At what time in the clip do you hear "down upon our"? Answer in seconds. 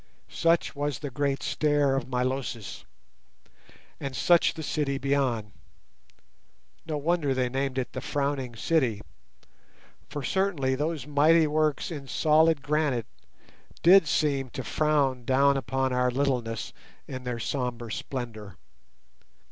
15.23-16.09